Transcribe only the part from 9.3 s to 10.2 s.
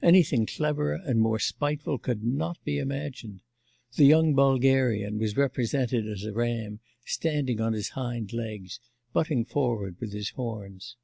forward with